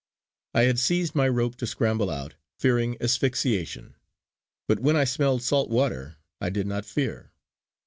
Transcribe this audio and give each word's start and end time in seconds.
I 0.55 0.63
had 0.63 0.79
seized 0.79 1.13
my 1.13 1.27
rope 1.27 1.57
to 1.57 1.67
scramble 1.67 2.09
out, 2.09 2.33
fearing 2.57 2.97
asphyxiation; 2.99 3.93
but 4.67 4.79
when 4.79 4.95
I 4.95 5.03
smelled 5.03 5.43
salt 5.43 5.69
water 5.69 6.15
I 6.39 6.49
did 6.49 6.65
not 6.65 6.85
fear. 6.87 7.33